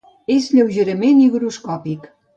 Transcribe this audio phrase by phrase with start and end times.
[0.35, 2.13] És lleugerament higroscòpic.